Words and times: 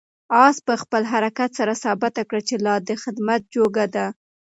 آس 0.45 0.57
په 0.67 0.73
خپل 0.81 1.01
حرکت 1.11 1.49
سره 1.59 1.73
ثابته 1.83 2.21
کړه 2.29 2.41
چې 2.47 2.55
لا 2.65 2.75
د 2.87 2.89
خدمت 3.03 3.41
جوګه 3.55 3.85
دی. 3.95 4.07